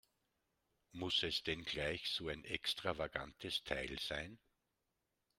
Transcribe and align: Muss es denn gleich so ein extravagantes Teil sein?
Muss 0.93 1.21
es 1.21 1.43
denn 1.43 1.63
gleich 1.63 2.09
so 2.09 2.27
ein 2.27 2.43
extravagantes 2.43 3.63
Teil 3.63 3.99
sein? 3.99 4.39